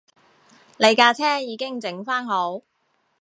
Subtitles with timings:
[0.77, 2.63] 你架車已經整番好